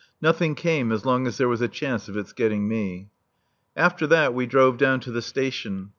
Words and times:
Nothing 0.19 0.55
came 0.55 0.91
as 0.91 1.05
long 1.05 1.27
as 1.27 1.37
there 1.37 1.47
was 1.47 1.61
a 1.61 1.67
chance 1.67 2.09
of 2.09 2.17
its 2.17 2.33
getting 2.33 2.67
me. 2.67 3.09
After 3.77 4.07
that 4.07 4.33
we 4.33 4.47
drove 4.47 4.77
down 4.79 4.99
to 5.01 5.11
the 5.11 5.21
station. 5.21 5.89